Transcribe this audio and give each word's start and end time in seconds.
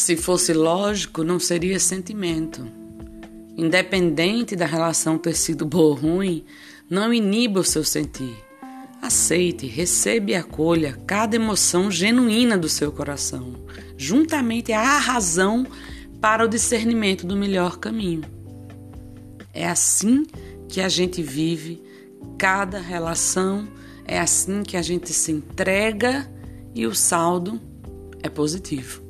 Se 0.00 0.16
fosse 0.16 0.54
lógico, 0.54 1.22
não 1.22 1.38
seria 1.38 1.78
sentimento. 1.78 2.66
Independente 3.54 4.56
da 4.56 4.64
relação 4.64 5.18
ter 5.18 5.36
sido 5.36 5.66
boa 5.66 5.90
ou 5.90 5.94
ruim, 5.94 6.42
não 6.88 7.12
iniba 7.12 7.60
o 7.60 7.64
seu 7.64 7.84
sentir. 7.84 8.34
Aceite, 9.02 9.66
receba 9.66 10.30
e 10.30 10.34
acolha 10.34 10.98
cada 11.06 11.36
emoção 11.36 11.90
genuína 11.90 12.56
do 12.56 12.66
seu 12.66 12.90
coração, 12.90 13.54
juntamente 13.94 14.72
à 14.72 14.96
razão 14.96 15.66
para 16.18 16.46
o 16.46 16.48
discernimento 16.48 17.26
do 17.26 17.36
melhor 17.36 17.76
caminho. 17.76 18.22
É 19.52 19.68
assim 19.68 20.24
que 20.66 20.80
a 20.80 20.88
gente 20.88 21.22
vive 21.22 21.82
cada 22.38 22.80
relação, 22.80 23.68
é 24.06 24.18
assim 24.18 24.62
que 24.62 24.78
a 24.78 24.82
gente 24.82 25.12
se 25.12 25.30
entrega 25.30 26.26
e 26.74 26.86
o 26.86 26.94
saldo 26.94 27.60
é 28.22 28.30
positivo. 28.30 29.09